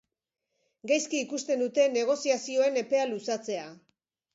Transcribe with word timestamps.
Gaizki 0.93 1.21
ikusten 1.27 1.63
dute 1.67 1.87
negoziazioen 2.01 2.85
epea 2.87 3.09
luzatzea. 3.15 3.73